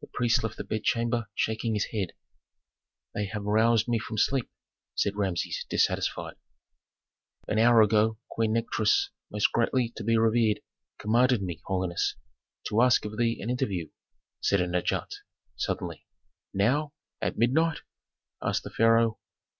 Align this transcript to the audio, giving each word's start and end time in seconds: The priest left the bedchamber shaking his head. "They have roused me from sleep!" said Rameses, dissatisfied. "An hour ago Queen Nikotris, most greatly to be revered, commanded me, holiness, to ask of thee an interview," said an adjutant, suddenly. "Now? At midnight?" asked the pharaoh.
The 0.00 0.06
priest 0.06 0.44
left 0.44 0.58
the 0.58 0.62
bedchamber 0.62 1.26
shaking 1.34 1.74
his 1.74 1.86
head. 1.86 2.12
"They 3.16 3.24
have 3.26 3.42
roused 3.42 3.88
me 3.88 3.98
from 3.98 4.16
sleep!" 4.16 4.48
said 4.94 5.16
Rameses, 5.16 5.66
dissatisfied. 5.68 6.36
"An 7.48 7.58
hour 7.58 7.82
ago 7.82 8.16
Queen 8.30 8.52
Nikotris, 8.52 9.10
most 9.28 9.50
greatly 9.50 9.88
to 9.96 10.04
be 10.04 10.16
revered, 10.16 10.60
commanded 10.98 11.42
me, 11.42 11.60
holiness, 11.64 12.14
to 12.68 12.80
ask 12.80 13.04
of 13.06 13.18
thee 13.18 13.40
an 13.42 13.50
interview," 13.50 13.88
said 14.40 14.60
an 14.60 14.76
adjutant, 14.76 15.12
suddenly. 15.56 16.06
"Now? 16.54 16.92
At 17.20 17.36
midnight?" 17.36 17.80
asked 18.40 18.62
the 18.62 18.70
pharaoh. 18.70 19.18